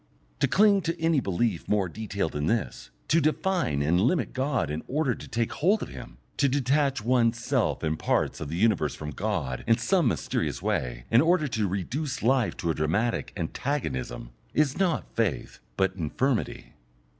To 0.39 0.47
cling 0.47 0.81
to 0.81 0.99
any 0.99 1.19
belief 1.19 1.67
more 1.67 1.87
detailed 1.87 2.31
than 2.31 2.47
this, 2.47 2.89
to 3.07 3.21
define 3.21 3.83
and 3.83 4.01
limit 4.01 4.33
God 4.33 4.71
in 4.71 4.81
order 4.87 5.13
to 5.13 5.27
take 5.27 5.51
hold 5.51 5.83
of 5.83 5.89
Him, 5.89 6.17
to 6.37 6.49
detach 6.49 7.03
one's 7.05 7.37
self 7.37 7.83
and 7.83 7.99
parts 7.99 8.41
of 8.41 8.49
the 8.49 8.55
universe 8.55 8.95
from 8.95 9.11
God 9.11 9.63
in 9.67 9.77
some 9.77 10.07
mysterious 10.07 10.59
way 10.59 11.05
in 11.11 11.21
order 11.21 11.47
to 11.49 11.67
reduce 11.67 12.23
life 12.23 12.57
to 12.57 12.71
a 12.71 12.73
dramatic 12.73 13.31
antagonism, 13.37 14.31
is 14.55 14.75
not 14.79 15.15
faith, 15.15 15.59
but 15.77 15.93
infirmity. 15.95 16.73